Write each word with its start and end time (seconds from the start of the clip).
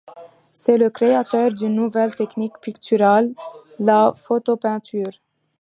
C'est 0.53 0.79
le 0.79 0.89
créateur 0.89 1.53
d'une 1.53 1.75
nouvelle 1.75 2.15
technique 2.15 2.57
picturale, 2.59 3.35
la 3.77 4.11
photopeinture. 4.15 5.11